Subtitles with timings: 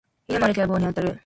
[0.27, 1.19] 犬も歩けば棒に当たる